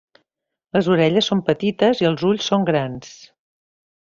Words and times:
Les 0.77 0.89
orelles 0.93 1.29
són 1.31 1.43
petites 1.51 2.03
i 2.05 2.09
els 2.13 2.25
ulls 2.31 2.49
són 2.53 2.67
grans. 2.71 3.13